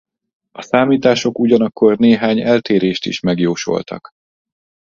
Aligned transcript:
A 0.51 0.61
számítások 0.61 1.39
ugyanakkor 1.39 1.97
néhány 1.97 2.39
eltérést 2.41 3.05
is 3.05 3.19
megjósoltak. 3.19 4.11